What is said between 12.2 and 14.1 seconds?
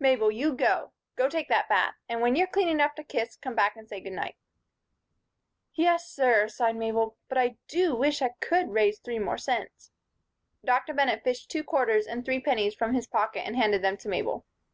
three pennies from his pocket and handed them to